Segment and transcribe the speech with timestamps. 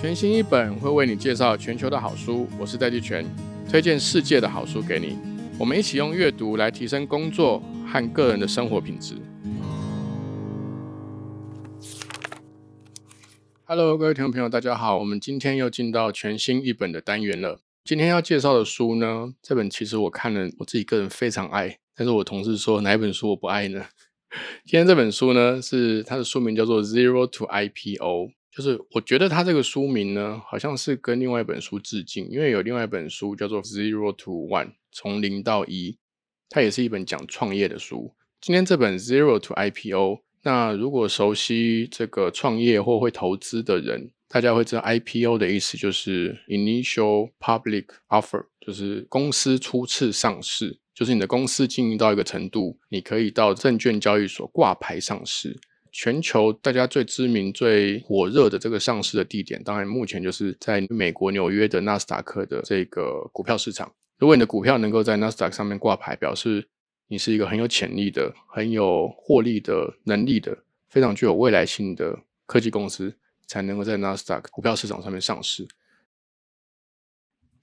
[0.00, 3.26] 全新一本会为你介绍全球的好书，我是戴季全，
[3.68, 5.18] 推荐世界的好书给你。
[5.58, 9.16] 我们一起用阅读来提升工作和个人的生活品质。
[13.64, 17.58] Hello，各位听众朋友，大家好，我们今天又进到全新一本的单元了。
[17.82, 23.84] 今天要介绍的书呢，这本其实我看了，我自己个人非常爱，但是我同事说哪一本书我不爱呢？
[24.64, 28.26] 今天这本书呢，是它的书名叫做《Zero to IPO》。
[28.58, 35.96] 就是我觉得他这个书名呢，好像是跟另外一本书致敬，因为有另外一本书叫做《Zero to One》，从零到一，
[36.48, 38.16] 它也是一本讲创业的书。
[38.40, 55.60] 今天这本《Zero to IPO》，那如果熟悉这个创业或会投资的人，大家会知道 IPO 的意思就是 Initial Public Offer，就是公司初次上市，就是你的公司经营到一个程度，你可以到证券交易所挂牌上市。
[56.00, 63.92] 全球大家最知名、最火热的这个上市的地点，当然目前就是在美国纽约的纳斯达克的这个股票市场。
[64.16, 66.68] 如果你的股票能够在纳斯达克上面挂牌，表示
[67.08, 70.56] 你是一个很有潜力的、很有获利的能力的、
[70.88, 73.12] 非常具有未来性的科技公司，
[73.48, 75.66] 才能够在纳斯达克股票市场上面上市。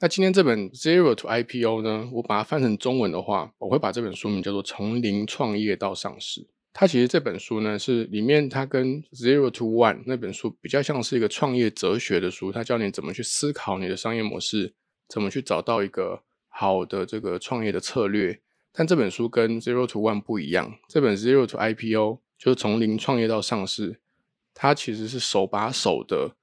[0.02, 2.10] 那今天这本 Zero to IPO 呢？
[2.12, 6.42] 我把它翻成中文的话，我会把这本书名叫做《从零创业到上市》。
[6.78, 14.74] 它其实这本书呢，是里面它跟 Zero to One 那本书比较像是一个创业哲学的书，它教你怎么去思考你的商业模式，
[15.08, 18.42] 怎么去找到一个好的这个创业的策略。
[18.74, 24.02] 但这本书跟 Zero to One 不一样，这本 Zero to IPO 就是从零创业到上市，
[24.54, 26.36] 它其实是手把手的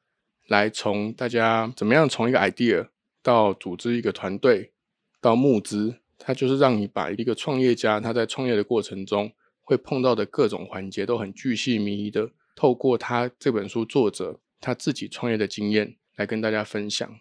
[0.49, 2.89] 来从大家怎么样从一个 idea
[3.23, 4.73] 到组织一个团队
[5.21, 9.31] 到募资，它就是让你把一个创业家他在创业的过程中。
[9.63, 17.19] 会碰到的各种环节都很巨细靡遗的，透过他这本书作者他自己创业的经验来跟大家分享。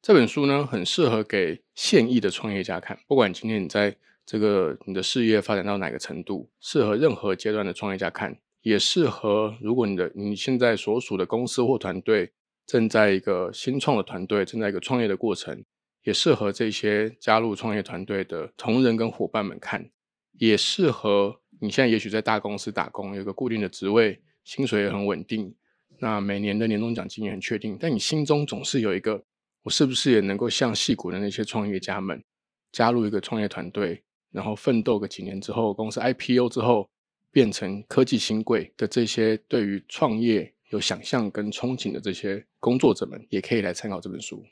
[0.00, 12.30] 这本书呢，很适合给现役的创业家看，不管今天你在这个你的事业发展到哪个程度，适合任何阶段的创业家看，也适合如果你的你现在所属的公司或团队
[12.64, 15.62] 正在一个新创的团队，正在一个创业的过程，
[16.04, 19.90] 也适合这些加入创业团队的同仁跟伙伴们看，
[20.38, 21.39] 也适合。
[21.62, 25.54] 你现在也许在大公司打工，有个固定的职位，薪水也很稳定，
[25.98, 27.76] 那每年的年终奖金也很确定。
[27.78, 29.22] 但你心中总是有一个，
[29.62, 32.24] 我是不是也能够像戏骨的那些创业家们，
[32.72, 36.88] 加入一个创业团队，然后奋斗个几年之后，公司 IPO 之后
[37.30, 44.42] 变成科技新贵的这些对于创业有想象跟憧憬的这些工作者们，也可以来参考这本书。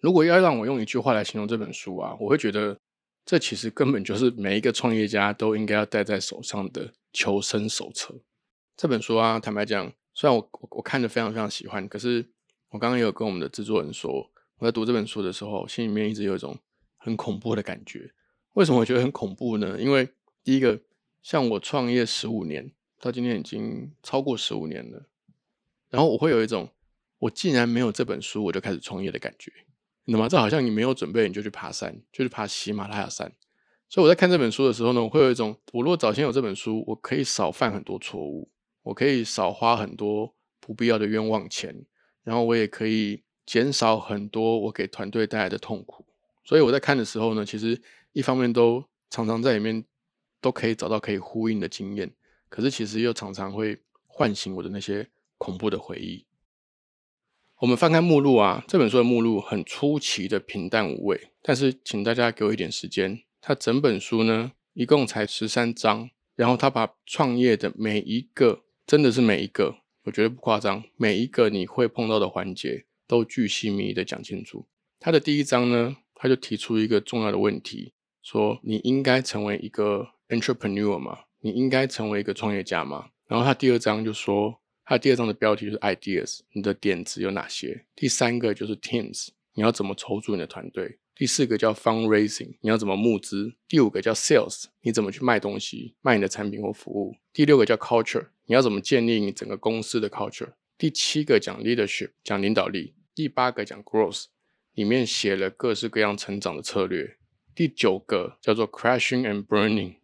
[0.00, 2.78] 如果要让我用一句话来形容这本书啊，我会觉得。
[3.30, 8.12] 这其实根本就是每一个创业家都应该要带在手上的求生手册。
[8.76, 12.28] 这本书啊，坦白讲，虽然我我看着非常非常喜欢，可是
[12.70, 16.58] 我刚刚也有跟我们的制作人说，我在读这本书的时候，心里面一直有一种
[16.96, 18.12] 很恐怖的感觉。
[18.54, 19.80] 为什么我觉得很恐怖呢？
[19.80, 20.08] 因为
[20.42, 20.80] 第一个，
[21.22, 25.06] 像我创业十五年，到今天已经超过十五年了，
[25.88, 26.68] 然后我会有一种，
[27.20, 29.52] 我竟然没有这本书，我就开始创业的感觉。
[30.10, 30.28] 你懂吗？
[30.28, 33.32] 这好像你没有准备你就去爬山，就去爬喜马拉雅山。
[33.88, 38.50] 所以我在看这本书的时候呢，我会有一种：我如果早先有这本书，我可以少犯很多错误，
[38.82, 41.72] 我可以少花很多不必要的冤枉钱，
[42.24, 46.04] 然后我也可以减少很多我给团队带来的痛苦。
[46.42, 49.84] 所以我在看的时候呢，其实一方面都常常在里面
[50.40, 52.12] 都可以找到可以呼应的经验，
[52.48, 56.26] 可是其实又常常会唤醒我的那些恐怖的回忆。
[57.60, 63.20] 我们翻开目录啊，这本书的目录很出奇的平淡无味，但是请大家给我一点时间。
[63.42, 74.64] 它整本书呢，一共才十三章，然后他把创业的每一个，真的是每一个，我觉得不夸张，每一个你会碰到的环节都巨细靡遗的讲清楚。
[74.98, 77.92] 他的第一章呢，他就提出一个重要的问题，
[78.22, 81.24] 说你应该成为一个 entrepreneur 吗？
[81.40, 83.10] 你应该成为一个创业家吗？
[83.26, 84.59] 然后他第二章就说。
[84.90, 87.86] 它第二章的标题就是 ideas，你的点子有哪些？
[87.94, 90.98] 第三个就是 teams，你要怎么筹组你的团队？
[91.14, 93.54] 第四个叫 fundraising，你要怎么募资？
[93.68, 97.14] 第五个叫 sales，你怎么去卖东西，卖你的产品或服务？
[97.32, 100.54] 第六个叫 culture，你要怎么建立你整个公司的 culture？
[100.76, 102.94] 第七个讲 leadership，讲领导力。
[103.14, 104.24] 第八个讲 growth，
[104.74, 107.16] 里面写了各式各样成长的策略。
[107.54, 109.94] 第九个叫做 crashing and burning，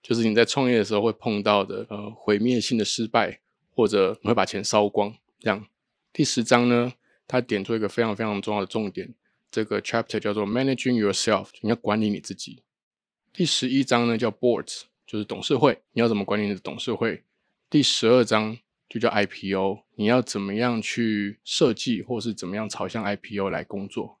[0.00, 3.40] 就是你在创业的时候会碰到的呃毁灭性的失败。
[3.78, 5.64] 或者你会把钱烧光，这样。
[6.12, 6.94] 第十章呢，
[7.28, 9.14] 他点出一个非常非常重要的重点，
[9.52, 12.64] 这个 chapter 叫做 Managing Yourself，你要管理你自己。
[13.32, 17.22] 第十一章呢叫 Boards，就是董事会，你要怎么管理你的董事会。
[17.70, 18.58] 第十二章
[18.88, 24.18] 就叫 IPO，你要怎么样去设计，或是怎么样朝向 IPO 来工作？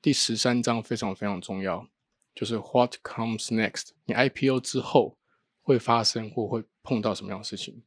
[0.00, 1.88] 第十三章非常非常重要，
[2.32, 3.88] 就是 What comes next？
[4.04, 5.18] 你 IPO 之后
[5.62, 7.82] 会发生或会碰到什么样的事情？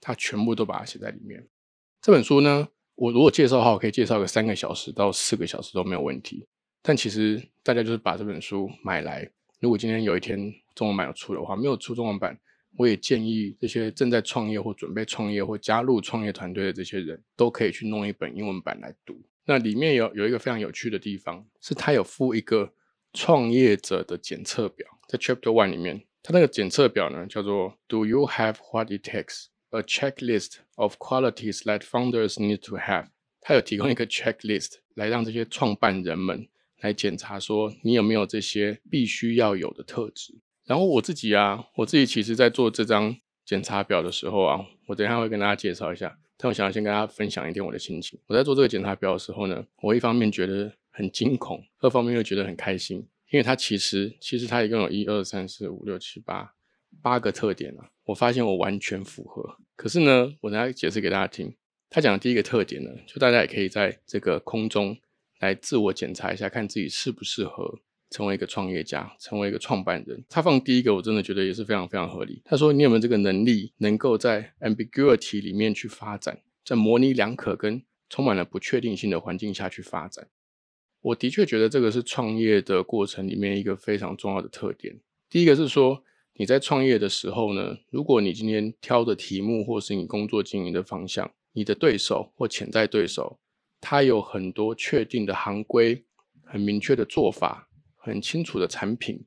[0.00, 1.46] 它全部都把它写在里面。
[2.00, 6.46] 这本书呢，我如果介绍的话，我可以介绍个三个小时到四个小时都没有问题。
[6.82, 9.30] 但其实大家就是把这本书买来，
[9.60, 12.38] 如果今天有一天中文版有出的话，没有出中文版。
[12.76, 19.20] 我也建议这些正在创业或准备创业或加入创业团队的这些人都可以去弄一本英文版来读。
[19.46, 22.72] 那里面有有一个非常有趣的地方，是它有附一个
[23.14, 29.46] 创业者的检测表，在 Chapter One 里面，它那个检测表呢叫做 Do you have what it takes?
[29.70, 33.08] A checklist of qualities that founders need to have。
[33.40, 36.48] 它有提供一个 checklist 来让这些创办人们
[36.80, 40.34] 来检查说你有没有这些必须要有的特质。
[40.64, 46.18] 然后我自己啊，我自己其实在做这张检查表的时候啊，我等一下会跟大家介绍一下。
[46.38, 48.18] 但我想要先跟大家分享一点我的心情。
[48.26, 52.98] 我在做这个检查表的时候呢，我一方面觉得很惊恐，二方面又觉得很开心，
[53.30, 56.54] 因为它其实其实它一共有一二三四五六七八
[57.02, 59.56] 八个特点啊，我发现我完全符合。
[59.76, 61.54] 可是呢，我等下解释给大家听。
[61.90, 64.96] 他讲的第一个特点呢，就大家也可以在这个空中
[65.40, 67.80] 来自我检查一下，看自己适不适合。
[68.10, 70.24] 成为一个创业家，成为一个创办人。
[70.30, 72.40] 他放第一个，我真的觉得也是非常非常合理。
[72.42, 80.26] 他说：“你有没有这个能力，能够在 ambiguity 里面去发展，在模棱两可跟充满了不确定性的环境下去发展？”
[81.02, 84.98] 我的确觉得这个是创业的过程里面一个非常重要的特点。
[85.28, 86.02] 第一个是说，
[86.40, 93.40] 你在创业的时候呢，如果你今天挑的题目或是你工作经营的方向，你的对手或潜在对手，
[93.80, 96.04] 他有很多确定的行规，
[96.44, 97.68] 很明确的做法。
[97.96, 99.22] 很清楚的产品，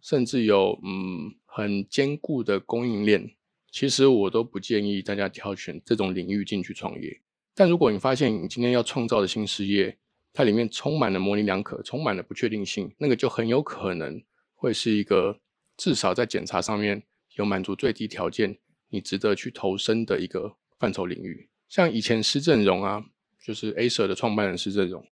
[0.00, 3.28] 甚至有嗯很坚固的供应链，
[3.70, 7.20] 其实我都不建议大家挑选这种领域进去创业。
[7.54, 9.98] 但如果你发现你今天要创造的新事业，
[10.32, 14.22] 它里面充满了模棱两可，充满了不确定性，那个就很有可能
[14.54, 15.38] 会是一个
[15.76, 17.02] 至少在检查上面
[17.34, 18.58] 有满足最低条件，
[18.88, 21.48] 你值得去投身的一个范畴领域。
[21.68, 23.04] 像以前施正荣啊，
[23.42, 25.06] 就是 A 社的创办人施正荣。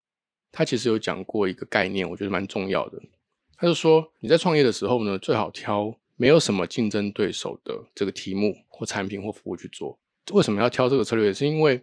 [0.53, 3.01] 他其实有讲过一个概念，我觉得蛮重要的。
[3.57, 9.99] 他就说，你在创业的时候呢，最好挑没有什么竞争对手的这个题目或产品或服务去做。
[10.33, 11.33] 为什么要挑这个策略？
[11.33, 11.83] 是因为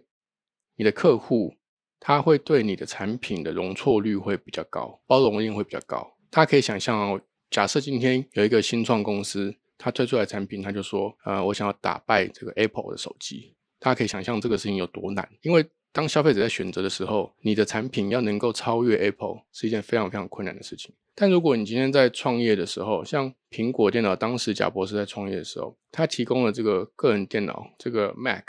[0.76, 1.54] 你的客户
[1.98, 6.16] 他会对你的产品的容错率会比较高，包容性会比较高。
[6.30, 13.54] 大家可以想象哦，假设今天有一个新创公司，他推出来产品，他就说，呃，我想要打败这个 Apple 的手机。
[13.78, 20.92] 大家可以想象这个事情有多难，因为当消费者在选择的时候，你的产品要能够超越 Apple 是一件非常非常困难的事情。
[21.14, 28.44] 但如果你今天在创业的时候，像苹果电脑，当时贾博士在创业的时候，他提供了这个个人电脑，这个 Mac，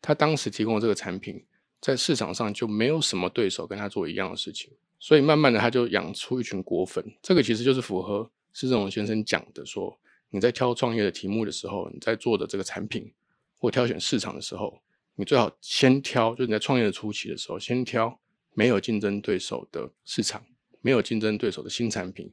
[0.00, 1.44] 他当时提供的这个产品，
[1.80, 7.04] 在市场上就没有什么对手跟他做一样的事情，所以慢慢的他就养出一群果粉。
[7.22, 8.28] 这个其实就是符合
[8.60, 9.96] 施正荣先生讲的，说
[10.30, 13.14] 你在挑创业的题目的时候，你在做的这个产品
[13.56, 14.82] 或挑选市场的时候。
[15.14, 18.18] 你最好先挑，就是你在创业的初期的时候，先挑
[18.54, 20.44] 没有竞争对手的市场，
[20.80, 22.32] 没有竞争对手的新产品，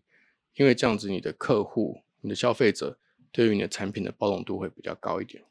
[0.55, 2.97] 因为这样子你的客户、你的消费者
[3.31, 5.43] 对于你的产品的包容度会比较高一点。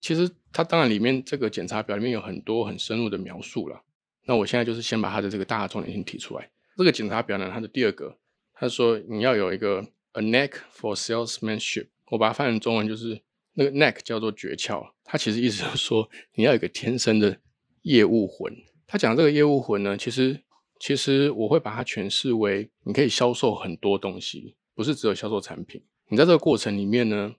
[0.00, 3.82] 其实它当然里面这个检查表里面有很多很深入的描述了。
[4.26, 6.48] 那我现在就是先把它的这个大的重点先提出来。
[6.76, 8.16] 这个检查表呢，它的第二个，
[8.54, 13.22] 他说你要有一个 a neck for salesmanship，我把它翻成中文就是。
[13.54, 17.40] 那个 neck 叫做诀窍，它其实意思就是说你要有一个天生的
[17.82, 18.50] 业务魂。
[18.86, 20.40] 他讲这个业务魂呢，其实
[20.78, 25.82] 其实我会把它诠释为你可以销售很多东西，不是只有销售产品。
[26.08, 27.34] 你在这个过程里面呢，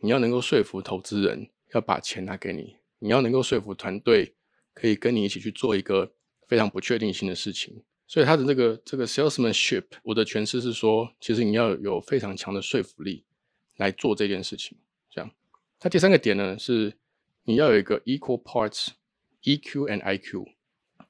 [0.00, 4.34] 你要能够说服投资人要把钱拿给你，你要能够说服团队
[4.74, 6.12] 可以跟你一起去做一个
[6.48, 7.84] 非常不确定性的事情。
[8.12, 13.24] 所以他的这个这个 salesmanship，我的诠释是说，其实你要有非常强的说服力
[13.78, 14.76] 来做这件事情，
[15.10, 15.30] 这样。
[15.78, 16.92] 它第三个点呢是
[17.44, 18.88] 你要有一个 equal parts
[19.44, 20.46] EQ and IQ，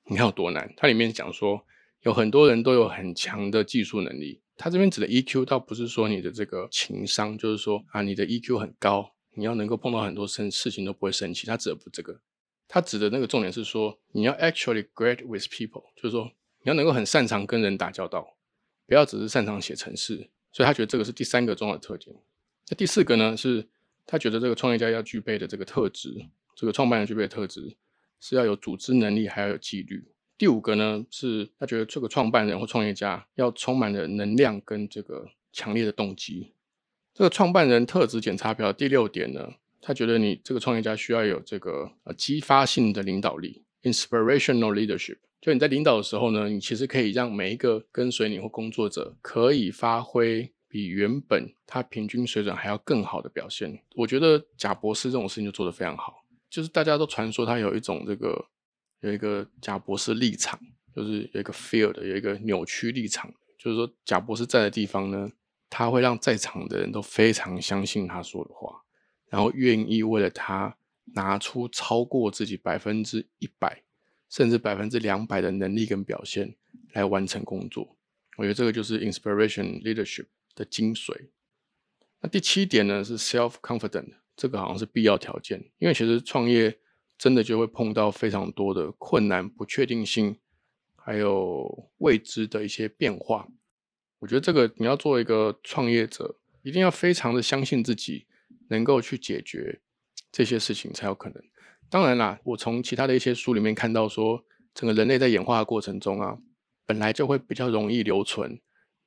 [0.05, 0.73] 你看有多难？
[0.77, 1.67] 它里面讲说
[2.03, 4.41] 有很多人都有很强的技术能力。
[4.57, 11.49] 它这边指的 EQ 倒不是说你的这个情商，就是说啊你的 EQ 很高，你要能够碰到很多事事情都不会生气。
[11.49, 12.21] 它指的不这个，
[12.69, 16.31] 它指的那个重点是说你要 actually great with people，就是说
[16.63, 18.35] 你要能够很擅长跟人打交道，
[18.87, 20.31] 不要只是擅长写程式。
[20.53, 22.15] 所以他觉得这个是第三个重要的特点。
[22.69, 23.69] 那第四个呢是。
[24.05, 26.27] 他觉得这个创业家要具备的这个特质，
[26.57, 27.77] 这个创办人具备的特质
[28.19, 30.05] 是要有组织能力，还要有纪律。
[30.37, 36.53] 第五个呢，是他觉得这个创办人或创业家要充满了能量跟这个强烈的动机。
[37.15, 45.19] 这个创办人特质检查表第六点呢，他觉得你这个创业家需要有这个呃激发性的领导力 （inspirational leadership）。
[45.41, 53.83] 就你在领导的时候呢，你其实可以让每一个跟随你或工作者可以发挥比原本他平均水准还要更好的表现。
[53.97, 56.25] 我觉得贾博士这种事情就做得非常好。
[56.49, 58.47] 就是大家都传说他有一种这个
[59.01, 60.61] 有一个贾博士立场，
[60.95, 63.33] 就是有一个 fear 的，有一个扭曲立场。
[63.59, 65.29] 就是说贾博士在的地方呢，
[65.69, 68.83] 他会让在场的人都非常相信他说的话，
[69.29, 70.77] 然后愿意为了他
[71.15, 73.83] 拿出超过自己百分之一百。
[74.29, 76.57] 甚至百分之两百的能力跟表现
[76.95, 77.99] 来完成工作，
[78.39, 81.29] 我觉得这个就是 inspiration leadership 的精髓。
[82.23, 86.79] 那第七点呢是 self confident，这个好像是必要条件，因为其实创业
[87.19, 90.39] 真的就会碰到非常多的困难、不确定性，
[90.97, 93.47] 还有未知的一些变化。
[94.21, 98.25] 我觉得这个你要做一个创业者，一定要非常的相信自己，
[98.69, 99.83] 能够去解决
[100.33, 101.41] 这些事情才有可能。
[101.91, 106.39] 当然啦，我从其他的一些书里面看到说，整个人类在演化的过程中啊，
[106.87, 108.59] 本来就会比较容易留存，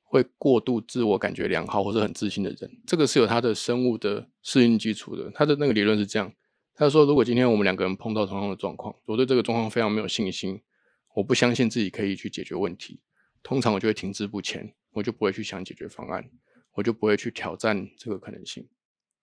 [0.04, 5.28] 会过度自我感觉良好或者很自信的人，这个是有它的生物的适应基础的。
[5.32, 6.32] 他的那个理论是这样，
[6.76, 10.62] 他说，如果今天我们两个人碰到同样的状况，我对这个状况非常没有信心，
[11.16, 13.00] 我不相信自己可以去解决问题，
[13.42, 16.30] 通常我就会停滞不前，我就不会去想解决方案，
[16.74, 18.68] 我就不会去挑战这个可能性。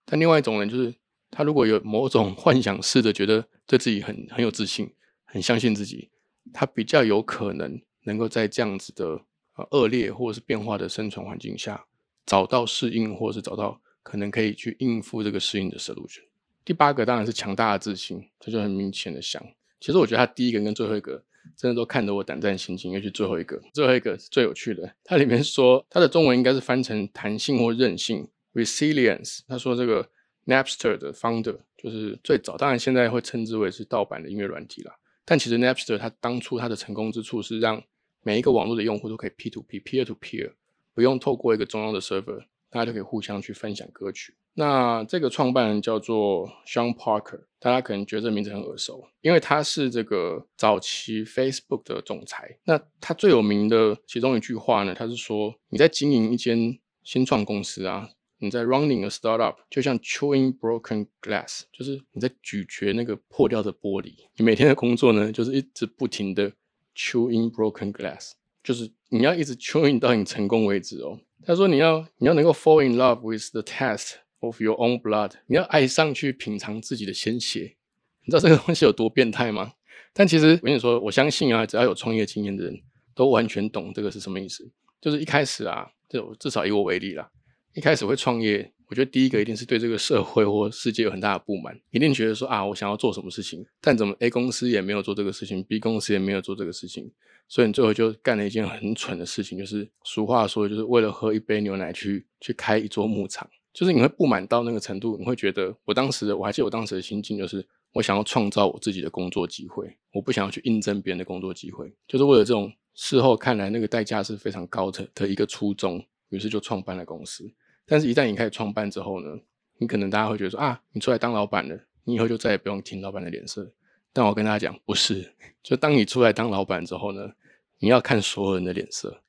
[0.04, 0.94] 但另外一种人就是。
[1.36, 4.94] 他如果有某种 幻想式的觉得对自己很很有自信，
[5.26, 6.12] 很相信自己，
[6.54, 9.20] 他比较有可能能够在这样子的
[9.56, 11.86] 呃恶劣或者是变化的生存环境下，
[12.24, 16.24] 找到适应或者是找到可能可以去应付这个适应的摄入权。
[16.64, 19.44] 第八个当然是强大的自信，这就很明显的想。
[19.80, 21.24] 其实我觉得他第一个跟最后一个
[21.58, 24.96] 真的都看得我胆战心惊，尤其最后一个，最后一个是最有趣的。
[25.04, 29.40] 它里面说它的中文应该是翻成弹性或韧性 （resilience）。
[29.48, 30.10] 他说这个。
[30.46, 34.94] Napster 的 founder 就是最早，当然现在会称之为是盗版的音乐软体啦。
[35.26, 37.82] 但其实 Napster 它当初它的成功之处是让
[38.24, 40.52] 每一个网络的用户都可以 P to P peer to peer，
[40.94, 44.36] 不用透过一个中央的 server，大家就可以互相去分享歌曲。
[44.56, 52.60] 那这个创办人叫做 Sean Parker，大家可能觉得这名字很耳熟，因为他是这个早期 Facebook 的总裁。
[52.66, 58.10] 那他最有名的其中一句话呢，他是说你在经营一间新创公司啊。
[58.44, 64.14] 你在 running a startup 就像 chewing broken glass，就是你在咀嚼那个破掉的玻璃。
[64.36, 66.52] 你每天的工作呢，就是一直不停的
[66.94, 71.22] chewing broken glass，就是你要一直 chewing 到你成功为止哦。
[71.46, 77.78] 他说你要你要能够 fall in love with the taste of your own blood，你要爱上去品尝自己的鲜血。
[78.26, 79.74] 你知道这个东西有多变态吗？
[80.14, 82.82] 但其实我跟你说，我相信啊，只要有创业经验的人
[83.16, 84.70] 都完全懂这个是什么意思。
[85.02, 87.30] 就是一开始啊，就至少以我为例啦。
[87.74, 97.12] 一开始会创业，我觉得第一个一定是对这个社会或世界有很大的不满，一定觉得说啊，我想要做什么事情，但怎么 A 公司也没有做这个事情，B 公司也没有做这个事情，
[97.48, 117.52] 所以你最后就干了一件很蠢的事情，就是俗话说，就是为了喝一杯牛奶去去开一座牧场，就是你会不满到那个程度，你会觉得我当时我还记得我当时的心境，就是我想要创造我自己的工作机会，我不想要去应征别人的工作机会，就是为了这种事后看来那个代价是非常高的的一个初衷，于是就创办了公司。
[117.86, 119.40] 但是，一旦你开始创办之后呢，
[119.78, 123.72] 你可能大家会觉得说啊，你出来当老板了，你以后就再也不用听老板的脸色。
[124.14, 127.34] 但我跟大家讲，不是，就当你出来当老板之后呢，
[127.80, 129.22] 你要看所有人的脸色，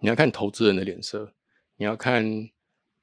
[0.00, 1.32] 你要看投资人的脸色，
[1.76, 2.48] 你要看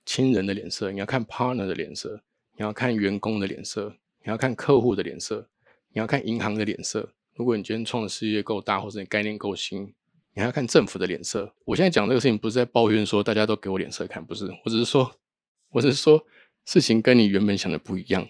[0.06, 2.22] 亲人的脸色，你要看 partner 的脸色，
[2.58, 5.48] 你要看员工的脸色，你要看客户的脸色，
[5.92, 7.14] 你要看银行的脸色。
[7.36, 9.94] 如果你今天创的事业够大，或者你概念够新。
[10.36, 11.52] 你还要看政府的脸色。
[11.64, 15.10] 我现在讲这个事情，不是在抱怨说大家都给我脸色看，不是，我只是说，
[15.72, 16.22] 我只是说
[16.66, 18.28] 事情跟你原本想的不一样。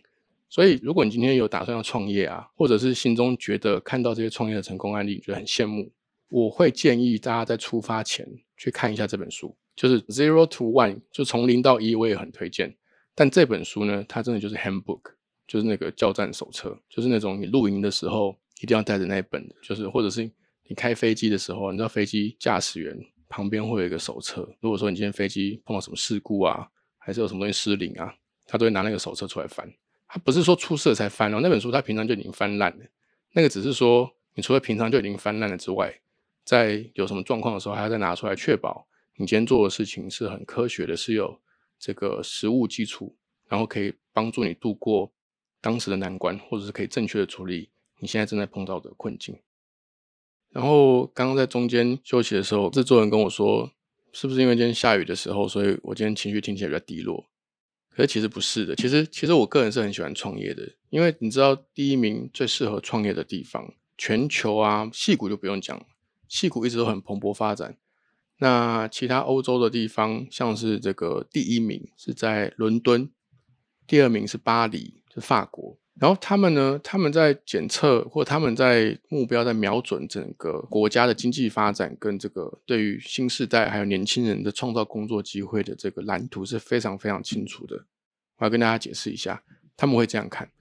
[0.48, 5.92] 所以，如果你今天有打算要创业啊，或者是心中觉得看到这些创业的成功案例，觉得很羡慕，
[6.30, 12.76] 我会建议大家在出发前去看一下这本书，就是《Zero to One》，就从零到一，我也很推荐。
[13.16, 15.02] 但这本书呢，它真的就是 Handbook，
[15.48, 20.30] 就是那个教战手册，就是那种你露营的时候一定要带着那一本，就是或者是。
[20.68, 22.98] 你开飞机的时候，你知道飞机驾驶员
[23.30, 24.48] 旁边会有一个手册。
[24.60, 26.68] 如果说你今天飞机碰到什么事故啊，
[26.98, 28.14] 还是有什么东西失灵啊，
[28.46, 29.72] 他都会拿那个手册出来翻。
[30.08, 32.86] 他不是说出事才翻哦，那本书他平常就已经翻烂了。
[33.34, 35.94] 那个只是说，你除了平常就已经翻烂了之外，
[36.44, 41.40] 在有什么状况的时候，还要再拿出来，确保你今天做的事情是很科学的，是有
[41.78, 43.16] 这个实物基础，
[43.48, 45.12] 然后可以帮助你度过
[45.60, 47.70] 当时的难关，或者是可以正确的处理
[48.00, 49.38] 你现在正在碰到的困境。
[50.56, 53.70] 然后刚刚在中间休息的时候，制作人跟我说
[54.14, 57.26] ：“是不是因为今天下雨的时候，所以我今天情绪听起来比较低落？”
[57.94, 65.86] 可是其实不是的，其实其实我个人是很喜欢创业的，因为你知道第一名最适合创业的地方，全球啊，戏谷就不用讲，
[66.30, 67.78] 戏谷一直都很蓬勃发展。
[68.38, 73.10] 那其他欧洲的地方，像是这个第一名是在伦敦，
[73.86, 75.78] 第二名是巴黎，是法国。
[76.00, 87.86] 然后他们呢，他们在检测或他们在目标在瞄准整个国家的经济发展跟这个对于新时代还有年轻人的创造工作机会的这个蓝图是非常非常清楚的。
[88.38, 89.42] 我要跟大家解释一下，
[89.78, 90.52] 他们会这样看，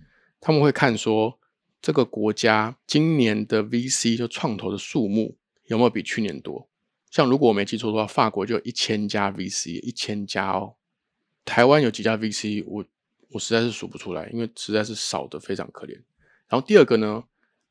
[0.40, 1.36] 他们会看说
[1.82, 5.36] 这个国家今年的 VC 就创投的数目
[5.66, 6.68] 有没有比去年多。
[7.10, 10.76] 像如果我没记错的话，法国就有一千家 VC，一千家哦。
[11.44, 12.64] 台湾有几家 VC？
[12.66, 12.84] 我
[13.34, 15.92] 我实在是数不出来，因为实在是少的非常可怜。
[16.48, 17.24] 然后第二个呢，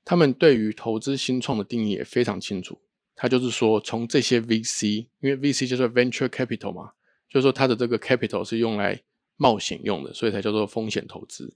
[0.05, 2.79] 他们对于投资新创的定义也非常清楚。
[3.15, 6.91] 他就是说，从这些 VC，因为 VC 就是 venture capital 嘛，
[7.27, 9.01] 就是说它的这个 capital 是用来
[9.37, 11.55] 冒险用的，所以才叫做风险投资。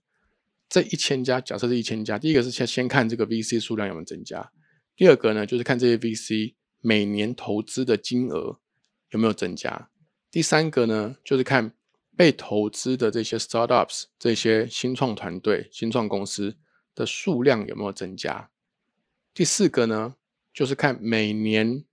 [0.70, 4.52] 这一千家，假设是一千家，第一个是先先看这个 VC 数量有没有增加，
[4.96, 6.54] 第二个呢，就是看这些 VC。
[6.80, 8.60] 每年投资的金额
[9.10, 9.90] 有没有增加？
[10.30, 11.74] 第三个呢，就是看
[12.18, 16.58] 被投资的这些 startups 这些新创团队、新创公司
[16.96, 18.50] 的数量有没有增加？
[19.34, 20.16] 第四个呢，
[20.52, 21.86] 就是看每年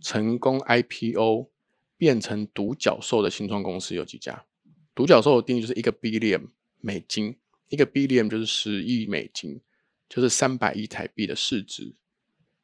[0.00, 1.48] 成功 IPO
[1.96, 4.44] 变成独角兽的新创公司有几家？
[4.94, 7.36] 独角兽的定义就是一个 billion 美金，
[7.70, 9.60] 一个 billion 就是十亿美金，
[10.10, 11.94] 就是三百亿台币的市值。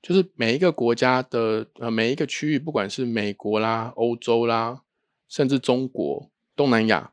[0.02, 4.82] 就是每一个国家的呃每一个区域，不管是美国啦、欧洲啦，
[5.28, 7.12] 甚至中国、东南亚，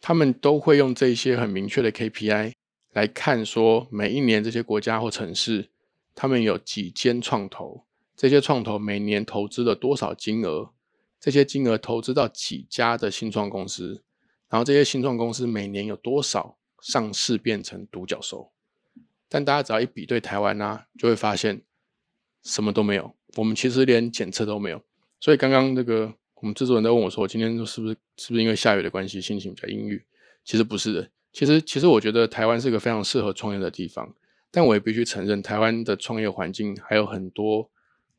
[0.00, 2.54] 他们都会用这些很明确的 KPI
[2.92, 5.68] 来看，说每一年这些国家或城市，
[6.14, 7.84] 他们有几间创投，
[8.16, 10.70] 这些创投每年投资了多少金额，
[11.20, 14.02] 这些金额投资到几家的新创公司，
[14.48, 18.50] 然后这些新创公司每年有多少上市变成独角兽。
[19.28, 21.62] 但大家只要一比对台湾呢，就会发现。
[22.42, 24.80] 什么都没有，我们其实连检测都没有。
[25.18, 30.02] 所以刚刚那个我们制作人在问我说：“今天是不是是不是因为下雨的关系，心情比较阴郁？”
[30.44, 31.10] 其实不是的。
[31.32, 34.14] 其实其实我觉得台湾是一个非常适合创业的地方，
[34.50, 37.70] 但我也必须承认，台湾的创业环境还有很多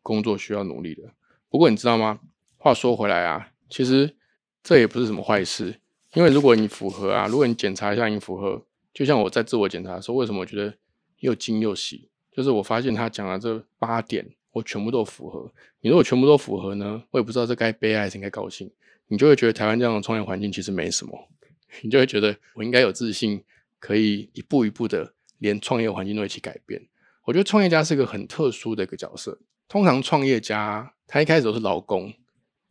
[0.01, 1.03] 工作需要努力的。
[1.49, 2.19] 不过你知道吗？
[2.58, 4.15] 话说回来啊，其实
[4.63, 5.80] 这也不是什么坏事，
[6.13, 10.73] 因为如果你符合啊，如果你检查一下你符合，就像我在自我检查的时候，为什么我觉得
[11.19, 12.10] 又惊又喜。
[12.32, 15.51] 就是我发现他讲的这八点，我全部都符合。
[15.81, 18.69] 你如果全部都符合呢，我也不知道这该悲哀还是应该高兴。
[19.07, 21.29] 你就会觉得台湾这样的创业环境其实没什么，
[21.81, 23.43] 你就会觉得我应该有自信，
[23.79, 26.85] 可以一步一步的连创业环境都一起改变。
[27.23, 29.39] 我觉得创业家是一个很特殊的一个角色。
[29.69, 32.13] 通常创业家他一开始都是劳工，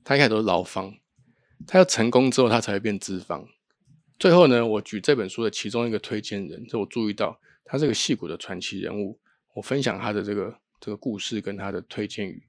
[0.05, 0.95] 他一开始都是劳方，
[1.67, 3.47] 他要成功之后他才会变资方。
[4.19, 9.19] 最后呢，我举这本书的其中一个推荐人，就我注意到他是个戏骨的传奇人物。
[9.55, 12.43] 我分享他的这个这个故事跟他的推荐语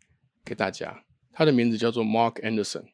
[0.44, 1.04] 给大家。
[1.32, 2.86] 他的名字叫做 Mark Anderson。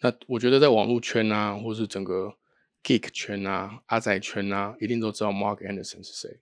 [0.00, 2.34] 那我觉得在网络圈啊，或是整个
[2.82, 6.40] Geek 圈啊、阿仔圈啊，一定都知道 Mark Anderson 是谁。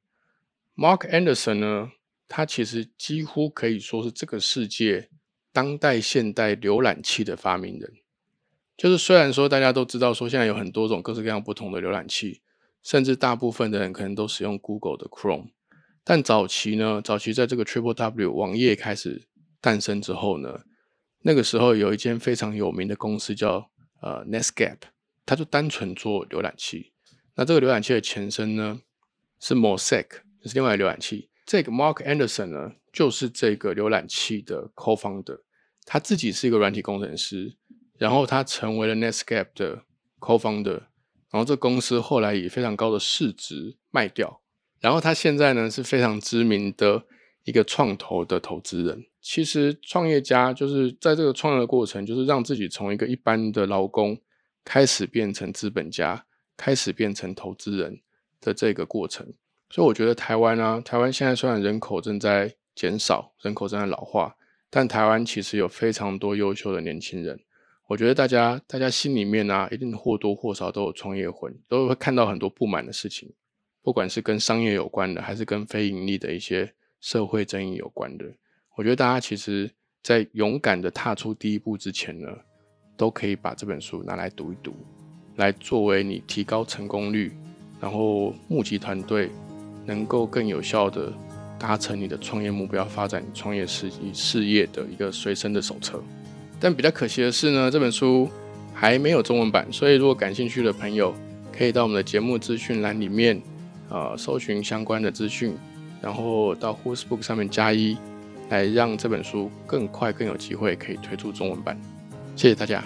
[0.76, 1.92] Mark Anderson 呢，
[2.28, 5.10] 他其实几乎可以说是这个世界
[5.52, 7.92] 当代现代浏览器的发明人。
[8.76, 12.40] 就是虽然说大家都知道说现在有很多种各式各样不同的浏览器，
[12.84, 15.50] 甚至大部分的人可能都使用 Google 的 Chrome。
[16.10, 19.28] 但早期呢，早期在这个 Triple W 网页开始
[19.60, 20.60] 诞生之后呢，
[21.20, 24.78] 那个时候有一间非常有名的公司叫呃 Netscape，
[25.26, 26.94] 它就单纯做浏览器。
[27.34, 28.80] 那这个浏览器的前身呢
[29.38, 30.06] 是 Mosaic，
[30.46, 31.28] 是另外一个浏览器。
[31.44, 35.40] 这个 Mark Anderson 呢，就是这个浏览器的 co-founder，
[35.84, 37.58] 他自己是一个软体工程师，
[37.98, 39.82] 然后他成为了 Netscape 的
[40.20, 40.84] co-founder，
[41.30, 44.40] 然后这公司后来以非常高的市值卖掉。
[44.80, 47.02] 然后他现在呢是非常知名的
[47.44, 49.04] 一个创投的投资人。
[49.20, 54.18] 其实创业家就是在这个创业的过程，就是让自己从一个一般的劳工
[54.64, 56.24] 开始变成资本家，
[56.56, 58.00] 开始变成投资人
[58.40, 59.26] 的这个过程。
[59.70, 64.34] 所以我觉得台湾啊，台湾现在虽然人口正在减少，人口正在老化，
[64.70, 67.38] 但台湾其实有非常多优秀的年轻人。
[67.88, 73.32] 我觉得大家大家心里面啊，一定或多或少都有创业魂，都会看到很多不满的事情。
[73.88, 76.70] 不管是跟商业有关的，还是跟非盈利的一些
[77.00, 78.26] 社会争议有关的，
[78.76, 79.70] 我觉得大家其实，
[80.02, 82.28] 在勇敢的踏出第一步之前呢，
[82.98, 84.74] 都可以把这本书拿来读一读，
[85.36, 87.32] 来作为你提高成功率，
[87.80, 89.30] 然后募集团队，
[89.86, 91.10] 能够更有效的
[91.58, 95.98] 达成你的创业目标，发展创业事事业的一个随身的手册。
[96.60, 98.28] 但比较可惜的是呢，这本书
[98.74, 101.14] 还没有中文版，所以如果感兴趣的朋友。
[101.50, 103.42] 可以到我们的节目资讯栏里面，
[103.90, 105.56] 呃，搜寻相关的资讯，
[106.02, 107.96] 然后到 Who's Book 上面加一，
[108.50, 111.80] 来让这本书更快更有机会可以推出中文版。
[112.36, 112.84] 谢谢大家。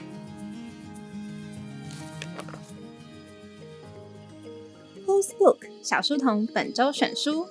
[5.04, 7.48] Who's Book 小书童本周选书，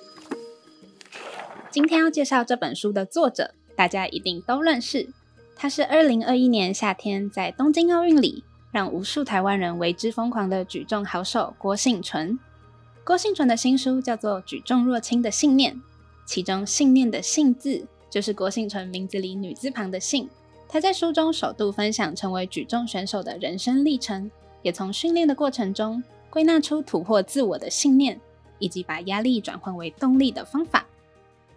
[1.70, 5.10] 今天要介绍这本书的作者，大家一定都认识。
[5.54, 12.38] 他是二零二一年夏天在东京奥运里让无数台湾人为之疯狂的举重好手郭幸淳。
[13.04, 15.74] 郭幸纯的新书叫做《举重若轻的信念》，
[16.24, 20.28] 其中“信念”的“信”字就是郭幸纯名字里女字旁的“信”。
[20.68, 24.30] 他在书中首度分享成为举重选手的人生历程，
[24.62, 28.20] 也从训练的过程中归纳出突破自我的信念，
[28.60, 30.86] 以及把压力转换为动力的方法。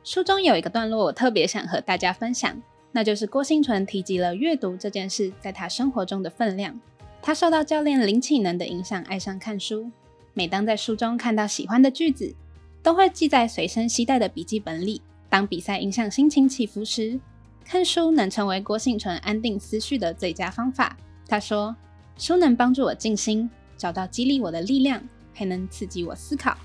[0.03, 2.59] 书中有一个段落，我特别想和大家分享。
[2.91, 6.79] 那就是郭幸纯提及了阅读这件事在他生活中的分量。
[7.21, 9.91] 他受到教练林启能的影响，爱上看书。
[10.37, 12.35] 每当在书中看到喜欢的句子，
[12.83, 15.01] 都会记在随身携带的笔记本里。
[15.29, 17.17] 当比赛影响心情起伏时，
[17.63, 20.97] 看书能成为郭幸纯安定思绪的最佳方法。
[21.25, 21.73] 他说
[22.19, 25.01] ：“书能帮助我静心，找到激励我的力量，
[25.33, 26.57] 还能刺激我思考。”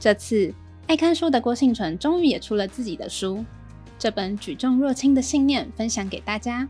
[0.00, 0.52] 这次
[0.86, 3.44] 爱看书的郭幸纯终于也出了自己的书。
[3.98, 6.66] 这本举重若轻的信念分享给大家，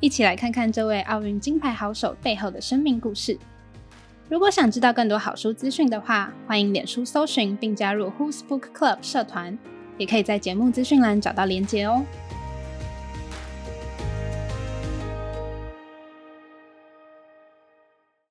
[0.00, 3.38] 一起来看看这位奥运金牌好手背后的生命故事。
[4.32, 9.58] 如果想知道更多好书资讯的话，欢迎脸书搜寻并加入 Who's Book Club 社团，
[9.98, 12.02] 也可以在节目资讯栏找到连结哦。